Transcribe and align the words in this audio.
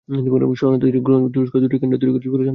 শরণার্থীদের 0.59 1.03
গ্রহণ 1.07 1.21
করতে 1.23 1.35
তুরস্ক 1.37 1.55
দুটি 1.63 1.75
কেন্দ্র 1.81 1.97
তৈরি 2.01 2.11
করেছে 2.13 2.29
বলে 2.31 2.31
জানা 2.31 2.37
গেছে। 2.41 2.49